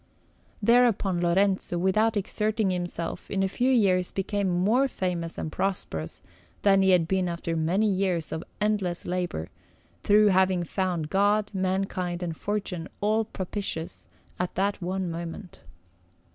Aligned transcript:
Thereupon 0.63 1.21
Lorenzo, 1.21 1.77
without 1.77 2.17
exerting 2.17 2.71
himself, 2.71 3.29
in 3.29 3.43
a 3.43 3.47
few 3.47 3.69
years 3.69 4.09
became 4.09 4.49
more 4.49 4.87
famous 4.87 5.37
and 5.37 5.51
prosperous 5.51 6.23
than 6.63 6.81
he 6.81 6.89
had 6.89 7.07
been 7.07 7.29
after 7.29 7.55
many 7.55 7.85
years 7.85 8.31
of 8.31 8.43
endless 8.59 9.05
labour, 9.05 9.49
through 10.01 10.29
having 10.29 10.63
found 10.63 11.11
God, 11.11 11.51
mankind, 11.53 12.23
and 12.23 12.35
Fortune 12.35 12.87
all 12.99 13.25
propitious 13.25 14.07
at 14.39 14.55
that 14.55 14.81
one 14.81 15.11
moment. 15.11 15.61